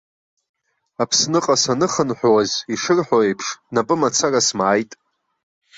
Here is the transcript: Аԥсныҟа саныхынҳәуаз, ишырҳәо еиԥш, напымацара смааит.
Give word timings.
Аԥсныҟа 1.01 1.55
саныхынҳәуаз, 1.63 2.51
ишырҳәо 2.73 3.19
еиԥш, 3.27 3.47
напымацара 3.73 4.39
смааит. 4.47 4.91